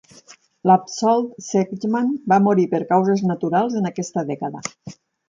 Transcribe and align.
L'absolt 0.69 1.35
Zechman 1.47 2.09
va 2.33 2.39
morir 2.45 2.65
per 2.71 2.79
causes 2.93 3.21
naturals 3.33 3.77
en 3.83 3.91
aquesta 3.91 4.25
dècada. 4.31 4.65